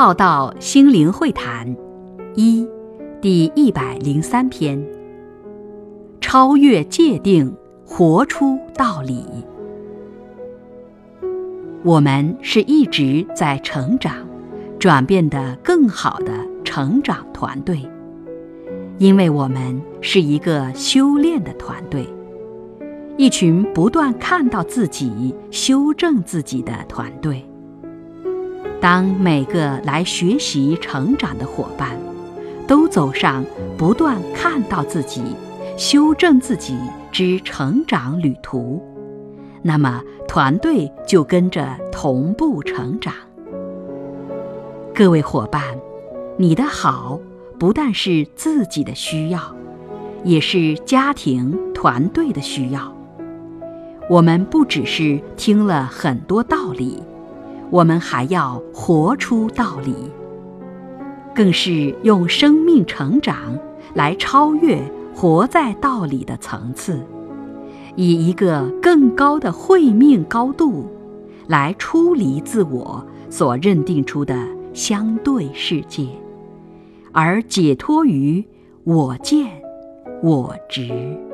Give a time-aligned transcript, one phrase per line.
[0.00, 1.76] 浩道心灵会谈
[2.34, 2.66] 一
[3.20, 4.82] 第一百零三篇：
[6.22, 9.26] 超越界定，活出道理。
[11.84, 14.26] 我们是一直在成长、
[14.78, 16.32] 转变的更好的
[16.64, 17.86] 成长团队，
[18.96, 22.08] 因为我们是一个修炼的团队，
[23.18, 27.44] 一群不断看到自己、修正自己的团队。
[28.80, 31.90] 当每个来学习成长的伙伴，
[32.66, 33.44] 都走上
[33.76, 35.22] 不断看到自己、
[35.76, 36.78] 修正自己
[37.12, 38.82] 之成长旅途，
[39.60, 43.12] 那么团队就跟着同步成长。
[44.94, 45.62] 各位伙伴，
[46.38, 47.20] 你的好
[47.58, 49.54] 不但是自己的需要，
[50.24, 52.96] 也是家庭团队的需要。
[54.08, 57.02] 我们不只是听了很多道理。
[57.70, 59.94] 我们还要活出道理，
[61.34, 63.56] 更是用生命成长
[63.94, 64.82] 来超越
[65.14, 67.00] 活在道理的层次，
[67.94, 70.84] 以一个更高的慧命高度
[71.46, 74.36] 来出离自我所认定出的
[74.72, 76.08] 相对世界，
[77.12, 78.44] 而解脱于
[78.82, 79.48] 我见
[80.22, 81.29] 我执。